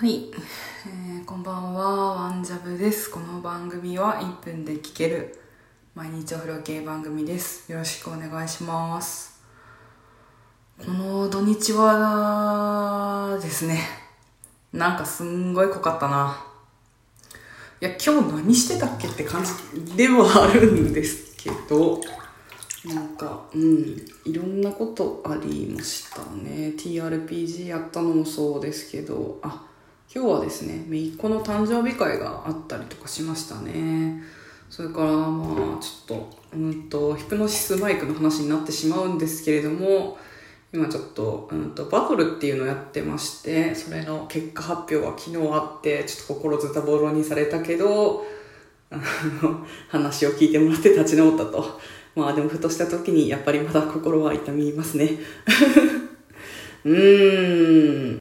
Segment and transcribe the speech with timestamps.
[0.00, 0.30] はい、
[0.86, 3.10] えーこんばんは、ワンジャブです。
[3.10, 5.36] この番組は1分で聞ける
[5.96, 7.72] 毎日お風呂系番組です。
[7.72, 9.42] よろしくお願いします。
[10.78, 13.80] この土日はですね、
[14.72, 16.46] なんかすんごい濃かったな。
[17.80, 22.00] いや、今日何してたっけって感じではあるんですけど、
[22.84, 26.74] なんか、うん、いろんなことありましたね。
[26.78, 29.64] TRPG やったのもそうですけど、あ、
[30.10, 34.22] 今日はですね、姪っ子の誕生日会があったりとかしましたね。
[34.70, 40.16] それから、まあ、ちょっと、うんと、ヒプノシスマイクの話になってしまうんですけれども、
[40.72, 48.24] 今ちょっと、うんと、バトルっていうのをやってまして、それの結果発表が昨日あって、ちょっと心ズタボロにされたけど、
[48.90, 48.96] あ
[49.42, 51.80] の、話を聞いてもらって立ち直ったと。
[52.14, 55.18] まあでもふとした時にやっぱりまだ心は痛みますね。
[56.84, 58.07] うーん。